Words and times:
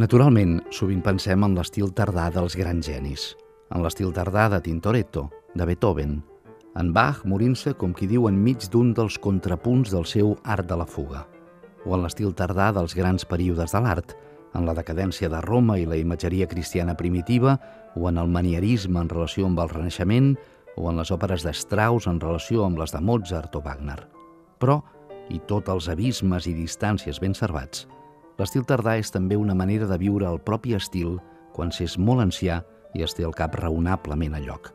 Naturalment, 0.00 0.62
sovint 0.72 1.02
pensem 1.04 1.42
en 1.44 1.52
l'estil 1.58 1.90
tardà 1.92 2.30
dels 2.32 2.54
grans 2.56 2.86
genis, 2.88 3.24
en 3.68 3.82
l'estil 3.84 4.14
tardà 4.16 4.46
de 4.48 4.60
Tintoretto, 4.64 5.26
de 5.52 5.66
Beethoven, 5.68 6.14
en 6.80 6.92
Bach 6.96 7.18
morint-se, 7.28 7.74
com 7.76 7.92
qui 7.92 8.08
diu, 8.08 8.24
enmig 8.30 8.64
d'un 8.72 8.94
dels 8.96 9.18
contrapunts 9.20 9.92
del 9.92 10.06
seu 10.08 10.32
art 10.54 10.64
de 10.70 10.78
la 10.80 10.86
fuga, 10.88 11.26
o 11.84 11.92
en 11.98 12.06
l'estil 12.06 12.32
tardà 12.32 12.70
dels 12.78 12.96
grans 12.96 13.28
períodes 13.28 13.76
de 13.76 13.84
l'art, 13.84 14.16
en 14.56 14.64
la 14.64 14.78
decadència 14.78 15.28
de 15.28 15.42
Roma 15.44 15.76
i 15.76 15.84
la 15.84 16.00
imatgeria 16.00 16.48
cristiana 16.48 16.96
primitiva, 16.96 17.58
o 17.92 18.08
en 18.08 18.16
el 18.24 18.32
manierisme 18.32 19.04
en 19.04 19.12
relació 19.12 19.50
amb 19.50 19.60
el 19.60 19.74
Renaixement, 19.74 20.32
o 20.80 20.88
en 20.88 20.96
les 21.02 21.12
òperes 21.12 21.44
d'Strauss 21.44 22.08
en 22.08 22.24
relació 22.24 22.64
amb 22.64 22.80
les 22.80 22.96
de 22.96 23.04
Mozart 23.04 23.52
o 23.52 23.66
Wagner. 23.68 24.00
Però, 24.56 24.80
i 25.28 25.44
tots 25.44 25.68
els 25.68 25.92
abismes 25.92 26.48
i 26.48 26.56
distàncies 26.56 27.20
ben 27.20 27.36
servats, 27.36 27.84
l'estil 28.40 28.64
tardà 28.64 28.96
és 28.96 29.12
també 29.12 29.36
una 29.36 29.54
manera 29.54 29.86
de 29.86 29.98
viure 30.00 30.24
el 30.26 30.40
propi 30.40 30.72
estil 30.76 31.18
quan 31.52 31.72
s'és 31.74 31.98
molt 32.00 32.24
ancià 32.24 32.62
i 32.96 33.04
es 33.04 33.12
té 33.14 33.26
el 33.26 33.36
cap 33.36 33.54
raonablement 33.60 34.36
a 34.38 34.40
lloc. 34.40 34.72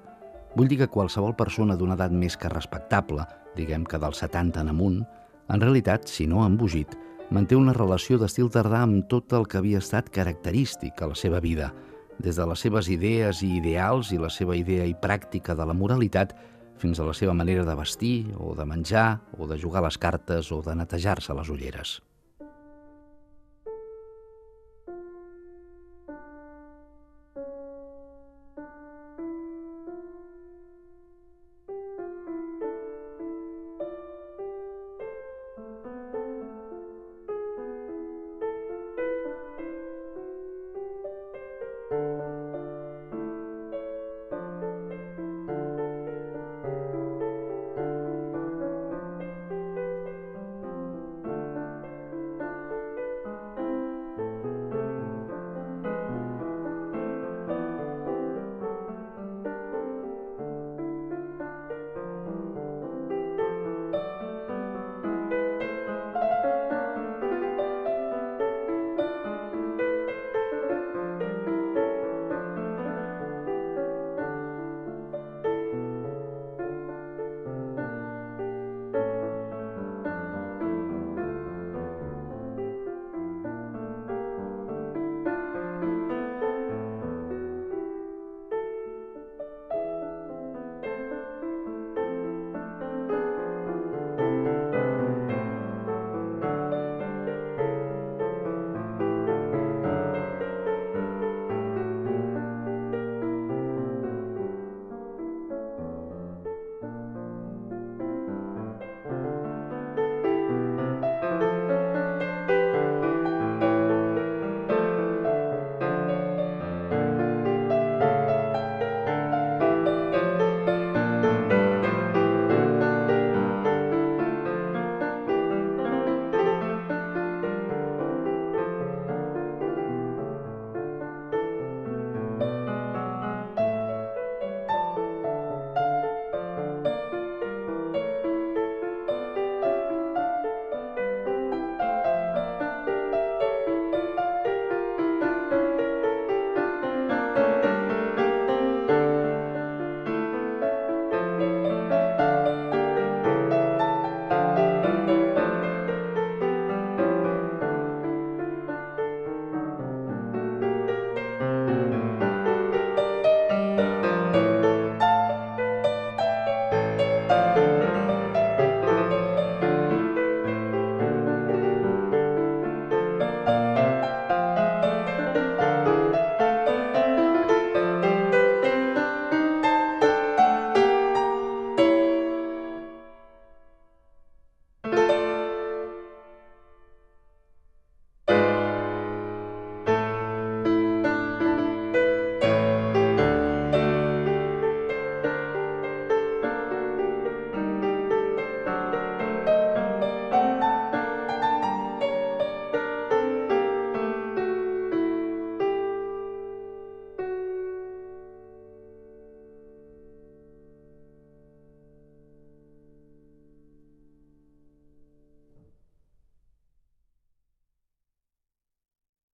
Vull 0.55 0.69
dir 0.71 0.77
que 0.83 0.91
qualsevol 0.91 1.33
persona 1.35 1.75
d'una 1.75 1.97
edat 1.97 2.13
més 2.13 2.37
que 2.37 2.51
respectable, 2.51 3.25
diguem 3.57 3.83
que 3.83 3.99
dels 3.99 4.21
70 4.21 4.61
en 4.61 4.71
amunt, 4.71 5.01
en 5.49 5.61
realitat, 5.61 6.07
si 6.07 6.27
no 6.29 6.45
embogit, 6.45 6.93
manté 7.33 7.57
una 7.57 7.73
relació 7.73 8.19
d'estil 8.21 8.51
tardà 8.53 8.83
amb 8.85 9.09
tot 9.09 9.33
el 9.33 9.49
que 9.49 9.59
havia 9.59 9.81
estat 9.81 10.11
característic 10.13 11.01
a 11.01 11.09
la 11.11 11.17
seva 11.17 11.41
vida, 11.41 11.73
des 12.19 12.37
de 12.37 12.45
les 12.47 12.61
seves 12.61 12.87
idees 12.87 13.41
i 13.43 13.55
ideals 13.57 14.13
i 14.13 14.21
la 14.21 14.29
seva 14.29 14.55
idea 14.55 14.85
i 14.87 14.95
pràctica 14.95 15.57
de 15.57 15.65
la 15.67 15.75
moralitat 15.75 16.35
fins 16.79 16.99
a 16.99 17.07
la 17.07 17.13
seva 17.17 17.33
manera 17.33 17.65
de 17.65 17.75
vestir 17.75 18.17
o 18.37 18.53
de 18.55 18.65
menjar 18.65 19.21
o 19.39 19.47
de 19.47 19.59
jugar 19.59 19.83
a 19.83 19.89
les 19.89 19.97
cartes 19.97 20.51
o 20.51 20.61
de 20.61 20.75
netejar-se 20.75 21.33
les 21.33 21.49
ulleres. 21.49 21.99